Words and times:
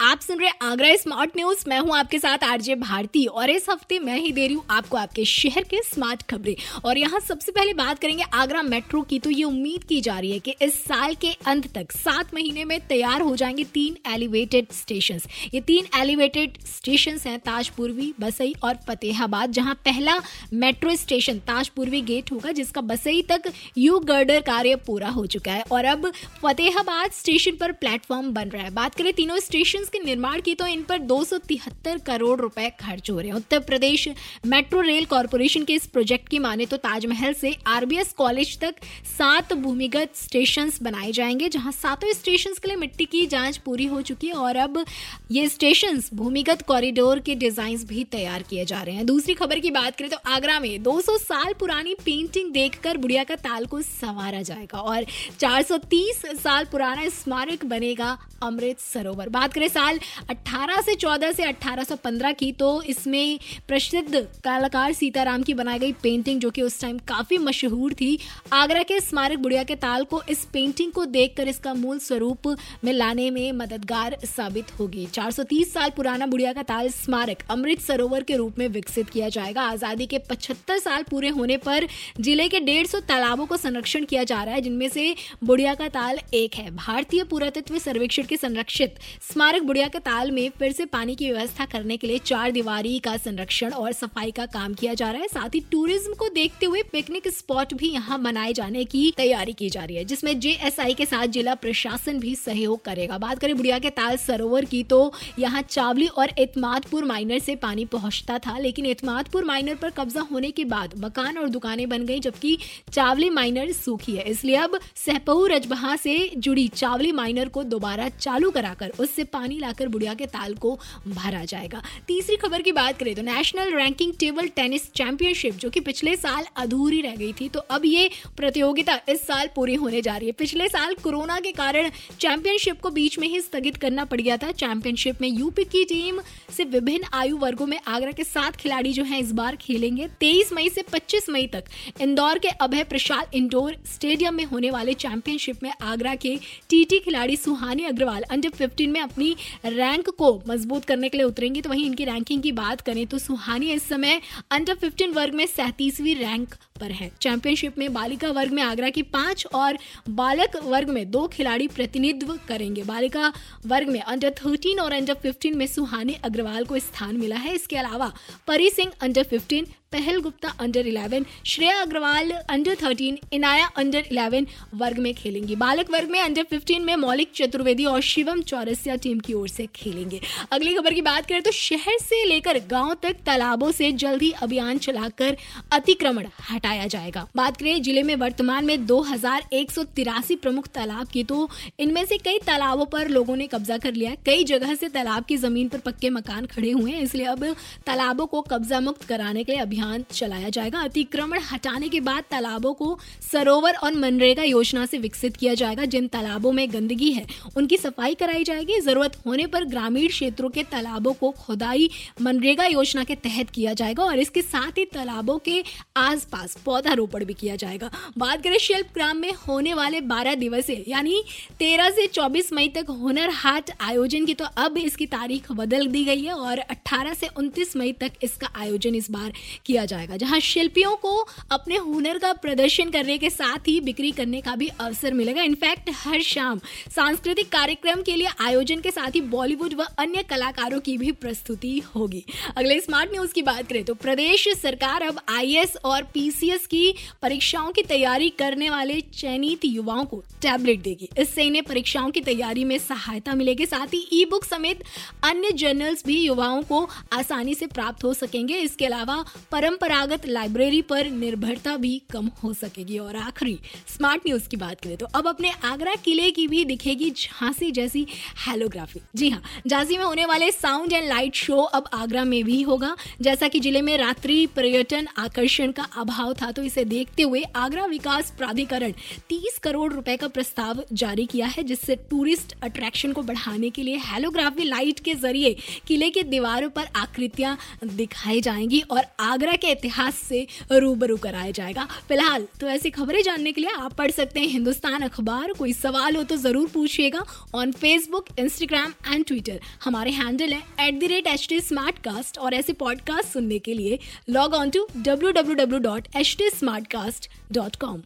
आप 0.00 0.20
सुन 0.20 0.38
रहे 0.38 0.50
आगरा 0.62 0.94
स्मार्ट 0.96 1.30
न्यूज़ 1.36 1.64
मैं 1.68 1.78
हूँ 1.78 1.94
आपके 1.96 2.18
साथ 2.18 2.42
आरजे 2.44 2.74
भारती 2.74 3.24
और 3.26 3.50
इस 3.50 3.66
हफ़्ते 3.70 3.98
मैं 3.98 4.18
ही 4.18 4.32
दे 4.32 4.46
रही 4.46 4.54
हूँ 4.54 4.64
आपको 4.70 4.96
आपके 4.96 5.24
शहर 5.24 5.62
के 5.62 5.80
स्मार्ट 5.82 6.22
खबरें। 6.22 6.54
और 6.84 6.98
यहाँ 6.98 7.20
सबसे 7.20 7.52
पहले 7.52 7.74
बात 7.74 7.98
करेंगे 7.98 8.24
आगरा 8.34 8.62
मेट्रो 8.62 9.00
की। 9.02 9.18
तो 9.18 9.30
ये 9.30 9.44
उम्मीद 9.44 9.84
की 9.84 10.00
जा 10.00 10.18
रही 10.18 10.32
है 10.32 10.38
कि 10.38 10.54
इस 10.62 10.82
साल 10.84 11.14
के 11.14 11.30
अंत 11.46 11.72
तक, 11.74 11.92
सात 11.92 12.34
महीने 12.34 12.64
में 12.64 12.78
तैयार 12.86 13.20
हो 13.20 13.36
जाएँगे 13.36 13.64
तीन 13.64 13.96
एलिवेटेड 14.12 14.72
स्टेशन 14.72 15.20
ये 15.54 15.60
तीन 15.60 15.86
एलिवेटेड 16.00 16.58
स्टेशन 16.66 17.18
हैं 17.26 17.38
ताज 17.38 17.68
पूर्वी, 17.68 18.12
बसई 18.20 18.54
और 18.62 18.74
फतेहाबाद, 18.88 19.52
जहाँ 19.52 19.74
पहला 19.74 20.18
मेट्रो 20.52 20.96
स्टेशन 20.96 21.38
ताज 21.38 21.68
पूर्वी 21.68 22.00
गेट 22.02 22.32
होगा, 22.32 22.52
जिसका 22.52 22.80
बसई 22.82 23.22
तक 23.22 23.50
यू 23.78 23.98
गर्डर 23.98 24.40
कार्य 24.42 24.74
पूरा 24.76 25.08
हो 25.08 25.26
चुका 25.26 25.52
है। 25.52 25.64
और 25.72 25.84
अब 25.84 26.10
फतेहाबाद 26.42 27.10
स्टेशन 27.12 27.56
पर 27.56 27.72
प्लेटफॉर्म 27.72 28.30
बन 28.30 28.48
रहा 28.48 28.62
है। 28.62 28.70
बात 28.70 28.94
करें 28.94 29.12
तीनों 29.12 29.38
स्टेशन 29.38 29.84
के 29.88 29.98
निर्माण 29.98 30.40
की 30.40 30.54
तो 30.54 30.66
इन 30.66 30.82
पर 30.82 30.98
दो 31.06 31.22
सौ 31.24 31.38
तिहत्तर 31.38 31.98
करोड़ 32.06 32.38
रुपए 32.40 32.68
खर्च 32.80 33.10
हो 33.10 33.18
रहे 33.18 33.28
हैं। 33.28 33.36
Uttar 33.36 33.60
Pradesh 33.62 34.08
metro 34.46 34.80
rail 34.80 35.04
corporation 35.06 35.64
के 35.64 35.74
इस 35.74 35.86
प्रोजेक्ट 35.86 36.28
की 36.28 36.38
माने 36.38 36.66
तो 36.66 36.76
ताजमहल 36.78 37.32
से 37.34 37.54
आरबीएस 37.66 38.12
कॉलेज 38.12 38.58
तक 38.60 38.74
सात 39.08 39.52
भूमिगत 39.54 40.16
स्टेशन 40.16 40.72
बनाए 40.82 41.12
जाएँगे, 41.12 41.48
जहाँ 41.48 41.72
सातों 41.72 42.12
स्टेशन 42.12 42.52
के 42.52 42.68
लिए 42.68 42.76
मिट्टी 42.76 43.04
की 43.06 43.24
जाँच 43.26 43.56
पूरी 43.56 43.86
हो 43.86 44.00
चुकी 44.02 44.26
है 44.26 44.34
और 44.34 44.56
अब 44.58 44.84
ये 45.30 45.48
स्टेशन 45.48 46.02
भूमिगत 46.14 46.62
कॉरिडोर 46.62 47.18
के 47.20 47.34
डिज़ाइन 47.36 47.84
भी 47.86 48.04
तैयार 48.06 48.42
किए 48.42 48.64
जा 48.64 48.82
रहे 48.82 48.94
हैं। 48.94 49.06
दूसरी 49.06 49.34
खबर 49.34 49.58
की 49.58 49.70
बात 49.70 49.96
करें 49.96 50.10
तो 50.10 50.16
आगरा 50.26 50.58
में 50.60 50.82
200 50.82 51.16
साल 51.18 51.52
पुरानी 51.60 51.94
पेंटिंग 52.04 52.52
देखकर 52.52 52.96
बुढ़िया 52.96 53.24
का 53.24 53.36
ताल 53.38 53.66
को 53.66 53.80
संवारा 53.82 54.42
जाएगा 54.42 54.78
और 54.80 55.04
430 55.40 56.24
साल 56.36 56.64
पुराना 56.64 57.08
स्मारक 57.10 57.64
बनेगा 57.66 58.16
अमृत 58.42 58.80
सरोवर। 58.82 59.28
बात 59.30 59.52
करें 59.52 59.68
साल 59.76 59.98
18 60.30 60.82
से 60.82 60.94
14 60.96 61.32
से 61.32 61.44
1815 61.44 62.34
की 62.34 62.50
तो 62.54 62.70
इसमें 62.84 63.38
प्रसिद्ध 63.68 64.26
कलाकार 64.44 64.92
सीताराम 64.94 65.42
की 65.42 65.54
बनाई 65.54 65.78
गई 65.78 65.92
पेंटिंग 66.02 66.40
जो 66.40 66.50
कि 66.50 66.62
उस 66.62 66.80
टाइम 66.80 66.98
काफ़ी 67.08 67.38
मशहूर 67.40 67.92
थी। 67.94 68.18
आगरा 68.54 68.82
के 68.82 69.00
स्मारक 69.02 69.38
बुढ़िया 69.38 69.64
के 69.64 69.74
ताल 69.76 70.04
को 70.04 70.22
इस 70.30 70.44
पेंटिंग 70.52 70.92
को 70.92 71.04
देखकर 71.06 71.48
इसका 71.48 71.74
मूल 71.76 71.98
स्वरूप 72.00 72.46
में 72.84 72.92
लाने 72.92 73.30
में 73.30 73.52
मददगार 73.54 74.16
साबित 74.26 74.72
होगी। 74.78 75.06
430 75.08 75.72
साल 75.72 75.90
पुराना 75.96 76.26
बुढ़िया 76.26 76.52
का 76.52 76.62
ताल 76.64 76.88
स्मारक 76.90 77.42
अमृत 77.50 77.80
सरोवर 77.82 78.22
के 78.22 78.36
रूप 78.36 78.58
में 78.58 78.66
विकसित 78.70 79.10
किया 79.10 79.28
जाएगा। 79.28 79.62
आज़ादी 79.64 80.06
के 80.06 80.18
75 80.20 80.78
साल 80.80 81.02
पूरे 81.10 81.28
होने 81.30 81.56
पर 81.58 81.86
ज़िले 82.20 82.48
के 82.48 82.60
डेढ़ 82.62 82.86
तालाबों 82.98 83.46
को 83.46 83.56
संरक्षण 83.58 84.04
किया 84.04 84.24
जा 84.24 84.42
रहा 84.42 84.54
है, 84.54 84.60
जिनमें 84.60 84.88
से 84.88 85.14
बुढ़िया 85.44 85.74
का 85.74 85.88
ताल 85.90 86.18
एक 86.34 86.54
है। 86.54 86.70
भारतीय 86.76 87.24
पुरातत्व 87.26 87.78
सर्वेक्षण 87.78 88.22
के 88.24 88.36
संरक्षित 88.36 88.98
स्मारक 89.32 89.62
बुढ़िया 89.66 89.86
के 89.88 89.98
ताल 90.00 90.30
में 90.30 90.50
फिर 90.58 90.72
से 90.72 90.84
पानी 90.86 91.14
की 91.14 91.30
व्यवस्था 91.30 91.64
करने 91.66 91.96
के 91.96 92.06
लिए 92.06 92.18
चार 92.20 92.50
दीवारी 92.52 92.98
का 92.98 93.16
संरक्षण 93.18 93.72
और 93.72 93.92
सफ़ाई 93.94 94.30
का 94.30 94.46
काम 94.48 94.74
किया 94.74 94.94
जा 94.94 95.10
रहा 95.10 95.22
है। 95.22 95.28
साथ 95.28 95.54
ही 95.54 95.60
टूरिज़्म 95.70 96.14
को 96.14 96.28
देखते 96.30 96.66
हुए 96.66 96.82
पिकनिक 96.92 97.28
स्पॉट 97.28 97.74
भी 97.74 97.88
यहाँ 97.88 98.20
बनाए 98.22 98.52
जाने 98.52 98.84
की 98.86 99.12
तैयारी 99.16 99.52
की 99.52 99.70
जा 99.70 99.84
रही 99.84 99.96
है, 99.96 100.04
जिसमें 100.04 100.38
जेएसआई 100.40 100.94
के 100.94 101.04
साथ 101.06 101.26
जिला 101.28 101.54
प्रशासन 101.56 102.18
भी 102.20 102.34
सहयोग 102.36 102.84
करेगा। 102.84 103.18
बात 103.18 103.38
करें 103.38 103.56
बुढ़िया 103.56 103.78
के 103.78 103.90
ताल 103.92 104.16
सरोवर 104.18 104.64
की 104.64 104.82
तो 104.84 105.12
यहाँ 105.38 105.62
चावली 105.62 106.06
और 106.08 106.30
इतमादपुर 106.38 107.04
माइनर 107.04 107.38
से 107.38 107.56
पानी 107.56 107.84
पहुँचता 107.86 108.38
था, 108.38 108.56
लेकिन 108.58 108.86
इतमादपुर 108.86 109.44
माइनर 109.44 109.74
पर 109.74 109.90
कब्जा 109.92 110.20
होने 110.22 110.50
के 110.50 110.64
बाद 110.66 110.94
मकान 110.98 111.38
और 111.38 111.48
दुकानें 111.48 111.88
बन 111.88 112.06
गई, 112.06 112.20
जबकि 112.20 112.56
चावली 112.92 113.30
माइनर 113.30 113.72
सूखी 113.74 114.16
है। 114.16 114.24
इसलिए 114.26 114.56
अब 114.58 114.78
सहपहू 114.96 115.46
रजबहा 115.48 115.96
से 115.98 116.16
जुड़ी 116.38 116.66
चावली 116.70 117.12
माइनर 117.14 117.48
को 117.48 117.62
दोबारा 117.66 118.08
चालू 118.10 118.50
कराकर 118.50 118.92
उससे 119.00 119.24
पानी 119.26 119.55
लाकर 119.58 119.88
बुढ़िया 119.88 120.14
के 120.14 120.26
ताल 120.28 120.54
को 120.56 120.74
भरा 121.08 121.44
जाएगा। 121.44 121.82
तीसरी 122.08 122.36
खबर 122.36 122.62
की 122.62 122.72
बात 122.72 122.98
करें 122.98 123.14
तो 123.14 123.22
national 123.22 123.74
ranking 123.76 124.12
table 124.20 124.48
tennis 124.56 124.90
championship 124.92 125.54
जो 125.56 125.70
कि 125.70 125.80
पिछले 125.80 126.16
साल 126.16 126.44
अधूरी 126.56 127.00
रह 127.00 127.16
गई 127.16 127.32
थी 127.32 127.48
तो 127.48 127.60
अब 127.60 127.84
ये 127.84 128.10
प्रतियोगिता 128.36 128.98
इस 129.08 129.26
साल 129.26 129.48
पूरी 129.56 129.74
होने 129.76 130.02
जा 130.02 130.16
रही 130.16 130.26
है। 130.26 130.32
पिछले 130.38 130.68
साल 130.68 130.94
कोरोना 131.02 131.38
के 131.40 131.52
कारण 131.52 131.90
चैंपियनशिप 132.20 132.80
को 132.80 132.90
बीच 132.90 133.18
में 133.18 133.28
ही 133.28 133.40
स्थगित 133.40 133.76
करना 133.76 134.04
पड़ 134.04 134.20
गया 134.20 134.36
था। 134.36 134.52
चैंपियनशिप 134.54 135.20
में 135.20 135.28
यूपी 135.28 135.64
की 135.66 135.84
टीम 135.84 136.20
से 136.56 136.64
विभिन्न 136.66 137.08
आयु 137.14 137.36
वर्गों 137.36 137.66
में 137.66 137.78
आगरा 137.86 138.12
के 138.12 138.24
सात 138.24 138.56
खिलाड़ी 138.56 138.92
जो 138.92 139.04
हैं 139.04 139.20
इस 139.20 139.32
बार 139.32 139.56
खेलेंगे। 139.56 140.08
तेईस 140.20 140.52
मई 140.52 140.68
से 140.68 140.82
पच्चीस 140.92 141.28
मई 141.30 141.46
तक 141.46 141.64
इंदौर 142.00 142.38
के 142.38 142.48
अभय 142.48 142.84
प्रसाद 142.84 143.34
इंडोर 143.34 143.76
स्टेडियम 143.86 144.34
में 144.34 144.44
होने 144.44 144.70
वाले 144.70 144.94
चैंपियनशिप 144.96 145.62
में 145.62 145.72
आगरा 145.82 146.14
के 146.16 146.36
टीटी 146.70 146.98
खिलाड़ी 146.98 147.36
सुहानी 147.36 147.84
अग्रवाल 147.84 148.22
अंडर 148.22 148.50
15 148.58 148.88
में 148.88 149.00
अपनी 149.00 149.34
रैंक 149.66 150.08
को 150.08 150.32
मज़बूत 150.48 150.84
करने 150.84 151.08
के 151.08 151.18
लिए 151.18 151.26
उतरेंगी 151.26 151.62
तो 151.62 151.70
वहीं 151.70 151.84
इनकी 151.86 152.04
रैंकिंग 152.04 152.42
की 152.42 152.52
बात 152.52 152.80
करें 152.80 153.06
तो 153.06 153.18
सुहानी 153.18 153.70
इस 153.72 153.88
समय 153.88 154.20
अंडर 154.50 154.74
15 154.84 155.14
वर्ग 155.16 155.34
में 155.34 155.46
सैंतीसवीं 155.46 156.14
रैंक 156.14 156.54
पर 156.80 156.92
है। 156.92 157.10
चैंपियनशिप 157.20 157.78
में 157.78 157.92
बालिका 157.94 158.30
वर्ग 158.30 158.52
में 158.52 158.62
आगरा 158.62 158.90
की 158.90 159.02
पाँच 159.02 159.46
और 159.54 159.78
बालक 160.10 160.56
वर्ग 160.64 160.90
में 160.90 161.10
दो 161.10 161.26
खिलाड़ी 161.28 161.68
प्रतिनिधित्व 161.68 162.38
करेंगे। 162.48 162.82
बालिका 162.82 163.32
वर्ग 163.66 163.88
में 163.88 164.00
अंडर 164.00 164.30
13 164.34 164.80
और 164.80 164.92
अंडर 164.92 165.14
15 165.24 165.54
में 165.54 165.66
सुहानी 165.66 166.14
अग्रवाल 166.24 166.64
को 166.64 166.78
स्थान 166.78 167.16
मिला 167.16 167.36
है। 167.36 167.54
इसके 167.54 167.76
अलावा 167.76 168.12
परी 168.46 168.70
Singh 168.70 168.92
under 169.00 169.24
15 169.24 169.66
Pahal 169.92 170.20
Gupta 170.20 170.48
under 170.60 170.86
11 170.86 171.24
Shreya 171.46 171.80
Agarwal 171.80 172.30
under 172.30 172.74
13 172.74 173.18
Inaya 173.32 173.66
under 173.76 174.08
11 174.12 174.46
वर्ग 174.74 174.98
में 174.98 175.12
खेलेंगी। 175.14 175.56
बालक 175.56 175.90
वर्ग 175.90 176.10
में 176.10 176.20
अंडर 176.20 176.42
15 176.42 176.80
में 176.80 176.94
मौलिक 176.96 177.30
चतुर्वेदी 177.34 177.84
और 177.84 178.00
शिवम 178.00 178.42
चौरसिया 178.42 178.96
टीम 178.96 179.20
की 179.20 179.32
ओर 179.32 179.48
से 179.48 179.66
खेलेंगे। 179.74 180.20
अगली 180.52 180.74
खबर 180.74 180.94
की 180.94 181.02
बात 181.02 181.26
करें 181.26 181.42
तो 181.42 181.50
शहर 181.50 181.98
से 182.00 182.24
लेकर 182.24 182.58
गाँव 182.70 182.94
तक 183.02 183.16
तालाबों 183.26 183.70
से 183.72 183.92
जल्द 183.94 184.22
ही 184.22 184.30
अभियान 184.42 184.78
चलाकर 184.78 185.36
अतिक्रमण 185.72 186.26
हटाया 186.66 186.86
जाएगा। 186.88 187.26
बात 187.36 187.56
करें 187.56 187.82
ज़िले 187.82 188.02
में 188.02 188.14
वर्तमान 188.16 188.64
में 188.64 188.86
दो 188.86 189.00
हज़ार 189.02 189.42
एक 189.54 189.70
सौ 189.70 189.82
तिरासी 189.96 190.36
प्रमुख 190.36 190.66
तालाब 190.74 191.06
की 191.08 191.22
तो 191.24 191.48
इनमें 191.80 192.04
से 192.06 192.16
कई 192.18 192.38
तालाबों 192.46 192.84
पर 192.86 193.08
लोगों 193.08 193.36
ने 193.36 193.46
कब्जा 193.46 193.76
कर 193.78 193.92
लिया 193.94 194.14
कई 194.26 194.44
जगह 194.44 194.74
से 194.74 194.88
तालाब 194.88 195.24
की 195.24 195.36
ज़मीन 195.36 195.68
पर 195.68 195.78
पक्के 195.80 196.10
मकान 196.10 196.46
खड़े 196.46 196.70
हुए 196.70 196.90
हैं, 196.90 197.02
इसलिए 197.02 197.26
अब 197.26 197.44
तालाबों 197.86 198.26
को 198.26 198.40
कब्जा 198.44 198.80
मुक्त 198.80 199.04
कराने 199.04 199.44
के 199.44 199.52
लिए 199.52 199.60
अभियान 199.60 200.04
चलाया 200.12 200.48
जाएगा। 200.50 200.80
अतिक्रमण 200.80 201.40
हटाने 201.52 201.88
के 201.88 202.00
बाद 202.00 202.24
तालाबों 202.30 202.72
को 202.74 202.98
सरोवर 203.22 203.76
और 203.76 203.94
मनरेगा 203.96 204.42
योजना 204.44 204.86
से 204.86 204.98
विकसित 204.98 205.36
किया 205.36 205.54
जाएगा। 205.54 205.84
जिन 205.86 206.06
तालाबों 206.08 206.52
में 206.52 206.66
गंदगी 206.72 207.10
है, 207.12 207.26
उनकी 207.56 207.76
सफ़ाई 207.78 208.14
कराई 208.16 208.44
जाएगी। 208.44 208.80
ज़रूरत 208.80 209.16
होने 209.26 209.46
पर 209.46 209.64
ग्रामीण 209.66 210.08
क्षेत्रों 210.08 210.50
के 210.50 210.62
तालाबों 210.66 211.12
को 211.14 211.30
खुदाई 211.38 211.88
मनरेगा 212.22 212.66
योजना 212.66 213.04
के 213.04 213.14
तहत 213.22 213.50
किया 213.50 213.74
जाएगा 213.74 214.04
और 214.04 214.18
इसके 214.18 214.42
साथ 214.44 214.78
ही 214.78 214.84
तालाबों 214.94 215.38
के 215.40 215.62
आसपास 215.98 216.55
पौधारोपण 216.56 217.24
भी 217.24 217.34
किया 217.34 217.56
जाएगा। 217.56 217.90
बात 218.18 218.42
करें 218.42 218.58
शिल्प 218.58 218.88
ग्राम 218.94 219.16
में 219.16 219.32
होने 219.38 219.74
वाले 219.74 220.00
बारह 220.02 220.34
दिवसीय, 220.36 220.84
यानी 220.88 221.22
तेरह 221.58 221.90
से 221.90 222.06
चौबीस 222.08 222.52
मई 222.52 222.68
तक 222.68 222.90
हुनर 222.92 223.30
हाट 223.32 223.70
आयोजन 223.80 224.24
की 224.26 224.34
तो 224.34 224.44
अब 224.58 224.76
इसकी 224.78 225.06
तारीख 225.08 225.50
बदल 225.52 225.86
दी 225.88 226.04
गई 226.04 226.22
है 226.22 226.32
और 226.34 226.58
अट्ठारह 226.60 227.14
से 227.14 227.28
उनतीस 227.36 227.76
मई 227.76 227.92
तक 228.00 228.12
इसका 228.22 228.50
आयोजन 228.56 228.94
इस 228.94 229.10
बार 229.10 229.32
किया 229.66 229.84
जाएगा, 229.86 230.16
जहाँ 230.16 230.40
शिल्पियों 230.42 230.94
को 230.96 231.16
अपने 231.52 231.76
हुनर 231.78 232.18
का 232.18 232.32
प्रदर्शन 232.34 232.90
करने 232.90 233.18
के 233.18 233.30
साथ 233.30 233.68
ही 233.68 233.80
बिक्री 233.82 234.10
करने 234.12 234.40
का 234.40 234.54
भी 234.56 234.68
अवसर 234.80 235.14
मिलेगा। 235.14 235.42
इनफैक्ट 235.42 235.90
हर 235.96 236.22
शाम 236.22 236.60
सांस्कृतिक 236.94 237.48
कार्यक्रम 237.48 238.02
के 238.02 238.16
लिए 238.16 238.28
आयोजन 238.40 238.80
के 238.80 238.90
साथ 238.90 239.14
ही 239.14 239.20
बॉलीवुड 239.28 239.74
व 239.74 239.86
अन्य 239.98 240.22
कलाकारों 240.30 240.80
की 240.80 240.96
भी 240.98 241.12
प्रस्तुति 241.14 241.78
होगी। 241.94 242.24
अगले 242.56 242.80
स्मार्ट 242.80 243.12
न्यूज़ 243.12 243.32
की 243.32 243.42
बात 243.42 243.68
करें 243.68 243.84
तो 243.84 243.94
प्रदेश 243.96 244.48
सरकार 244.56 245.02
अब 245.02 245.20
आई 245.30 245.56
और 245.84 246.02
पीसीएस 246.46 246.66
की 246.66 246.94
परीक्षाओं 247.22 247.70
की 247.72 247.82
तैयारी 247.82 248.28
करने 248.38 248.68
वाले 248.70 249.00
चयनित 249.12 249.64
युवाओं 249.64 250.04
को 250.04 250.22
टैबलेट 250.42 250.82
देगी। 250.82 251.08
इससे 251.18 251.42
इन्हें 251.42 251.62
परीक्षाओं 251.64 252.10
की 252.10 252.20
तैयारी 252.20 252.64
में 252.64 252.76
सहायता 252.78 253.34
मिलेगी। 253.34 253.66
साथ 253.66 253.94
ही 253.94 253.98
ई 254.12 254.24
बुक 254.30 254.44
समेत 254.44 254.82
अन्य 255.24 255.50
जर्नल्स 255.54 256.04
भी 256.06 256.18
युवाओं 256.18 256.62
को 256.62 256.82
आसानी 257.12 257.54
से 257.54 257.66
प्राप्त 257.68 258.04
हो 258.04 258.12
सकेंगे। 258.14 258.58
इसके 258.58 258.86
अलावा 258.86 259.16
परंपरागत 259.52 260.26
लाइब्रेरी 260.28 260.82
पर 260.84 261.10
निर्भरता 261.12 261.76
भी 261.76 262.00
कम 262.12 262.30
हो 262.42 262.52
सकेगी। 262.54 262.98
और 262.98 263.16
आखिरी 263.16 263.58
स्मार्ट 263.88 264.26
न्यूज़ 264.26 264.48
की 264.48 264.56
बात 264.56 264.80
करें 264.80 264.96
तो 264.96 265.06
अब 265.14 265.28
अपने 265.28 265.52
आगरा 265.64 265.94
किले 266.04 266.30
की 266.30 266.46
भी 266.48 266.64
दिखेगी 266.66 267.10
झांसी 267.12 267.70
जैसी 267.72 268.06
हेलोग्राफी 268.46 269.00
जी 269.16 269.30
हाँ 269.30 269.42
झांसी 269.66 269.98
में 269.98 270.04
होने 270.04 270.24
वाले 270.26 270.50
साउंड 270.52 270.92
एंड 270.92 271.08
लाइट 271.08 271.34
शो 271.36 271.56
अब 271.56 271.88
आगरा 271.94 272.24
में 272.26 272.42
भी 272.44 272.62
होगा। 272.62 272.94
जैसा 273.20 273.48
कि 273.48 273.60
ज़िले 273.60 273.82
में 273.82 273.96
रात्रि 273.98 274.44
पर्यटन 274.56 275.06
आकर्षण 275.18 275.72
का 275.72 275.82
अभाव 275.96 276.32
था 276.42 276.50
तो 276.50 276.62
इसे 276.62 276.84
देखते 276.84 277.22
हुए 277.22 277.42
आगरा 277.56 277.84
विकास 277.86 278.30
प्राधिकरण 278.38 278.92
30 279.30 279.58
करोड़ 279.62 279.92
रुपए 279.92 280.16
का 280.16 280.28
प्रस्ताव 280.28 280.82
जारी 280.92 281.26
किया 281.26 281.46
है, 281.46 281.62
जिससे 281.62 281.96
टूरिस्ट 282.10 282.54
अट्रैक्शन 282.62 283.12
को 283.12 283.22
बढ़ाने 283.22 283.70
के 283.70 283.82
लिए 283.82 283.96
हेलोग्राफी 284.04 284.64
लाइट 284.64 285.00
के 285.00 285.14
ज़रिए 285.16 285.54
किले 285.86 286.10
की 286.10 286.22
दीवारों 286.24 286.70
पर 286.70 286.88
आकृतियाँ 286.96 287.56
दिखाई 287.86 288.40
जाएँगी 288.40 288.80
और 288.90 289.04
आगरा 289.20 289.52
के 289.54 289.70
इतिहास 289.72 290.14
से 290.18 290.46
रूबरू 290.72 291.16
कराया 291.16 291.50
जाएगा। 291.50 291.84
फ़िलहाल 292.08 292.46
तो 292.60 292.68
ऐसी 292.68 292.90
खबरें 292.90 293.22
जानने 293.22 293.52
के 293.52 293.60
लिए 293.60 293.70
आप 293.72 293.94
पढ़ 293.94 294.10
सकते 294.10 294.40
हैं 294.40 294.48
हिंदुस्तान 294.48 295.02
अखबार। 295.02 295.52
कोई 295.58 295.72
सवाल 295.72 296.16
हो 296.16 296.22
तो 296.24 296.36
ज़रूर 296.36 296.68
पूछिएगा 296.74 297.24
on 297.54 297.72
Facebook 297.74 298.26
Instagram 298.38 298.92
and 299.06 299.24
Twitter 299.24 299.60
हमारे 299.84 300.10
हैंडल 300.12 300.52
है 300.52 300.62
at 300.80 301.00
the 301.00 301.10
rate 301.10 301.26
H 301.26 301.46
T 301.48 301.60
Smartcast 302.04 302.38
और 302.38 302.54
ऐसे 302.54 302.72
पॉडकास्ट 302.76 303.32
सुनने 303.32 303.58
के 303.58 303.74
लिए 303.74 303.98
log 304.30 304.54
on 304.54 304.70
to 304.70 304.86
W 304.96 305.30
W 305.32 305.54
W 305.56 305.78
dot 305.80 306.08
H 306.16 306.25
T 306.34 306.48
Smartcast 306.86 307.28
dot 307.52 307.76
com 307.76 308.02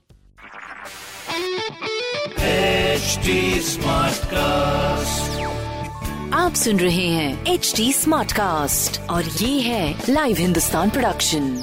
आप 6.33 6.55
सुन 6.55 6.79
रहे 6.79 7.07
हैं 7.07 7.45
एच 7.47 7.73
डी 7.77 7.93
स्मार्ट 7.93 8.33
कास्ट 8.33 9.01
और 9.11 9.25
ये 9.25 9.61
है 9.61 9.95
लाइव 10.09 10.37
हिंदुस्तान 10.37 10.91
प्रोडक्शन 10.91 11.63